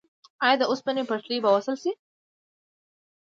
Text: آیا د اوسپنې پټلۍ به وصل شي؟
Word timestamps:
آیا 0.45 0.55
د 0.59 0.63
اوسپنې 0.71 1.03
پټلۍ 1.09 1.37
به 1.43 1.49
وصل 1.55 1.75
شي؟ 1.81 1.91